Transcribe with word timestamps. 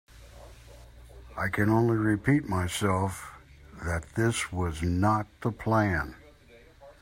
I 1.37 1.49
can 1.49 1.69
only 1.69 1.95
repeat 1.95 2.49
myself 2.49 3.33
that 3.85 4.15
this 4.15 4.51
was 4.51 4.81
not 4.81 5.27
the 5.41 5.51
plan. 5.51 6.15